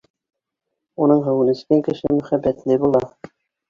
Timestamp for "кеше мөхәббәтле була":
1.91-3.09